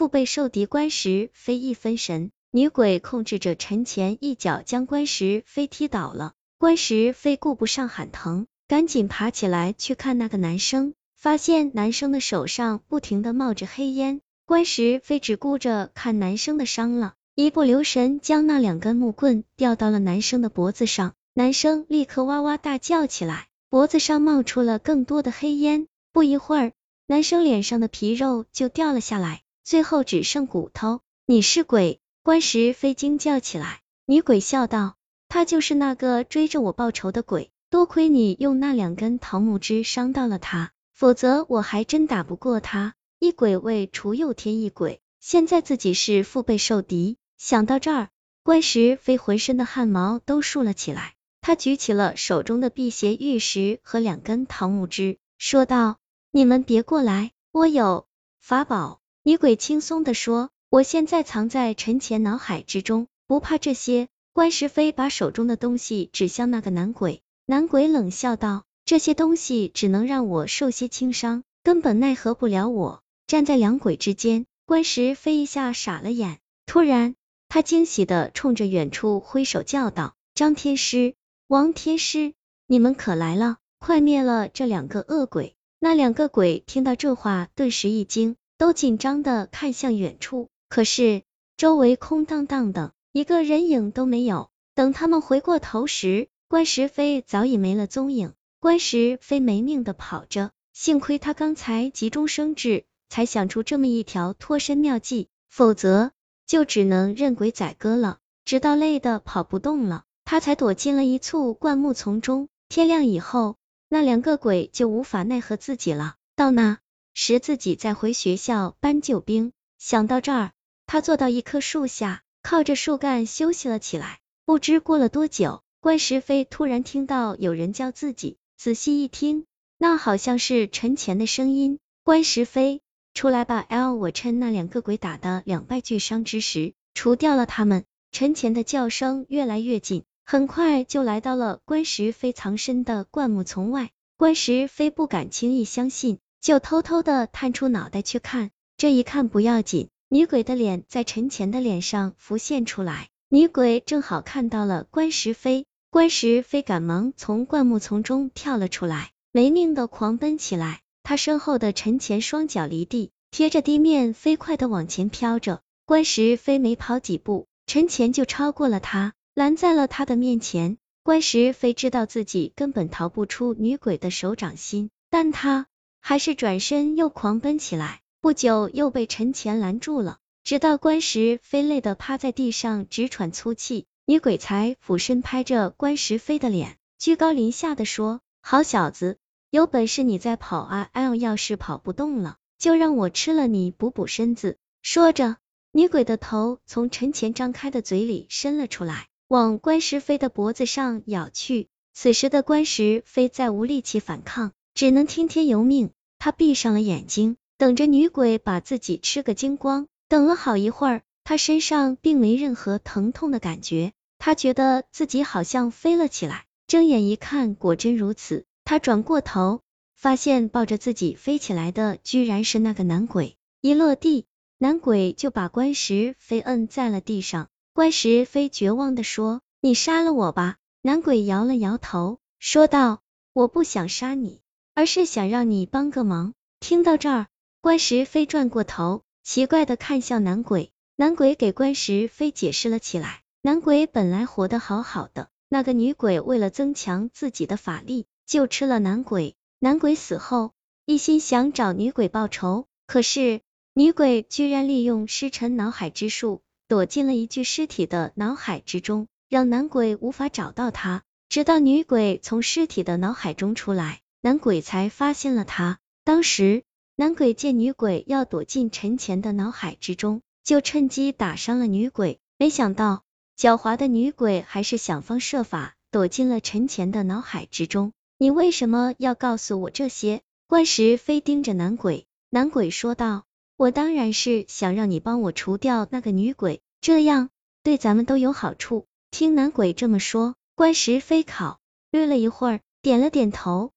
[0.00, 6.32] 腹背受敌关石飞一分神，女鬼控制着陈前一脚将关石飞踢倒了。
[6.56, 14.22] 关石飞顾不上喊疼，赶紧爬起来去看那个男生，发现男生的手上不停的冒着黑烟。
[14.46, 25.88] 关石飞只顾着看男生的伤了，一不留神将那两根木棍掉到了男生的脖子上，男生立刻哇哇大叫起来，脖子上冒出了更多的黑烟。
[26.10, 26.72] 不一会儿，
[27.06, 31.00] 男生脸上的皮肉就掉了下来，最后只剩骨头。
[31.26, 32.00] 你是鬼？
[32.22, 33.80] 关石飞惊叫起来。
[34.06, 34.96] 女鬼笑道
[35.28, 42.94] ：“他就是那个追着我报仇的鬼，多亏你用那两根桃木枝伤到了他，否则我还真打不过他。
[43.18, 48.08] 一鬼为除，又添一鬼，现在自己是腹背受敌。”想到这儿，
[48.42, 51.14] 关石飞浑身的汗毛都竖了起来。
[51.40, 55.96] 他举起了手中的辟邪玉石和两根桃木枝，说道。
[56.32, 58.06] 你们别过来，我有
[58.38, 58.99] 法宝。
[59.22, 64.08] 女鬼轻松的说，我现在藏在陈前脑海之中，不怕这些。
[64.32, 73.02] 关石飞把手中的东西指向那个男鬼，男鬼冷笑道，这些东西只能让我受些轻伤，根本奈何不了我。
[73.26, 77.14] 站在两鬼之间，关石飞一下傻了眼，突然
[77.50, 81.14] 他惊喜的冲着远处挥手叫道，张天师、
[81.46, 82.32] 王天师，
[82.66, 85.56] 你们可来了，快灭了这两个恶鬼。
[85.78, 90.50] 那两个鬼听到这话，顿时一惊，都紧张的看向远处。
[90.68, 91.22] 可是
[91.56, 94.50] 周围空荡荡的，一个人影都没有。
[94.74, 98.34] 等他们回过头时，关石飞早已没了踪影。
[98.58, 106.12] 关石飞没命的跑着，幸亏他刚才急中生智，才想出这么一条脱身妙计，否则
[106.46, 108.18] 就只能任鬼宰割了。
[108.44, 112.48] 直到累的跑不动了，他才躲进了一簇灌木丛中。
[112.68, 113.56] 天亮以后。
[113.88, 116.78] 那两个鬼就无法奈何自己了，到那
[117.14, 119.52] 时自己再回学校搬救兵。
[119.78, 120.52] 想到这儿，
[120.86, 124.18] 他坐到一棵树下，靠着树干休息了起来。
[124.44, 129.46] 不知过了多久，关石飞突然听到有人叫自己，仔细一听，
[129.78, 131.78] 那好像是陈前的声音。
[132.02, 132.80] 关石飞，
[133.14, 137.84] 出来吧！L，我趁那两个鬼打的两败俱伤之时，除掉了他们。
[138.12, 140.04] 陈前的叫声越来越近。
[140.24, 148.50] 很快就来到了关石飞藏身的灌木丛外，关石飞不敢轻易相信，就偷偷的探出脑袋去看。
[148.76, 160.80] 这一看不要紧，女鬼的脸在陈前的脸上浮现出来，女鬼正好看到了关石飞，关石飞赶忙从灌木丛中跳了出来，没命的狂奔起来。
[161.02, 165.60] 他身后的陈前双脚离地，贴着地面飞快的往前飘着。
[165.84, 169.12] 关石飞没跑几步，陈前就超过了他。
[169.34, 175.66] 拦在了他的面前，关石飞知道自己根本逃不出女鬼的手掌心，但他
[176.00, 189.18] 还是转身又狂奔起来，不久又被陈前拦住了，直到关石飞累得趴在地上直喘粗气，女鬼才俯身拍着关石飞的脸，居高临下的说：“好小子，
[189.50, 195.36] 有本事你再跑啊！L 要是跑不动了，就让我吃了你补补身子。”说着，
[195.72, 199.06] 女鬼的头从陈前张开的嘴里伸了出来。
[199.28, 205.90] 往关石飞的脖子上咬去，此时的关石飞再无力气反抗，只能听天由命。
[206.18, 209.86] 他闭上了眼睛，等着女鬼把自己吃个精光。
[210.08, 216.44] 等了好一会儿，他身上并没任何疼痛的感觉，他觉得自己好像飞了起来。
[216.66, 218.44] 睁眼一看，果真如此。
[218.64, 219.60] 他转过头，
[219.96, 223.36] 发现抱着自己飞起来的居然是那个男鬼。
[223.60, 224.26] 一落地，
[224.58, 227.48] 男鬼就把关石飞摁在了地上。
[227.72, 233.00] 关石飞绝望的说：“你杀了我吧。”男鬼摇了摇头，说道
[233.32, 234.40] ：“我不想杀你，
[234.80, 237.26] 而是想让你帮个忙。”听到这儿，
[237.60, 240.72] 关石飞转过头，奇怪的看向男鬼。
[240.96, 249.36] 男鬼给关石飞解释了起来：男鬼本来活得好好的，那个女鬼为了增强自己的法力，就吃了男鬼。
[249.58, 250.52] 男鬼死后，
[250.86, 253.42] 一心想找女鬼报仇，可是
[253.74, 256.40] 女鬼居然利用尸沉脑海之术。
[256.68, 261.02] 躲进了一具尸体的脑海之中，让男鬼无法找到他。
[261.28, 265.78] 直到女鬼从尸体的脑海中出来，男鬼才发现了他。
[266.04, 266.62] 当时，
[266.94, 272.18] 男鬼见女鬼要躲进陈前的脑海之中，就趁机打伤了女鬼。
[272.38, 273.02] 没想到，
[273.38, 277.92] 狡猾的女鬼还是想方设法躲进了陈前的脑海之中。
[278.18, 280.20] 你为什么要告诉我这些？
[280.46, 283.24] 关石飞盯着男鬼，男鬼说道。
[283.56, 287.30] 我当然是想让你帮我除掉那个女鬼，这样
[287.62, 288.86] 对咱们都有好处。
[289.10, 293.72] 听男鬼这么说，关石飞考虑了一会儿，点了点头。